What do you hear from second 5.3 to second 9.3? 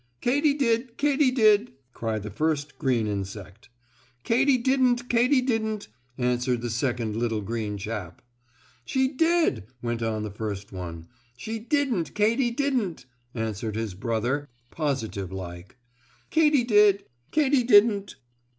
didn't!" answered the second little green chap. "She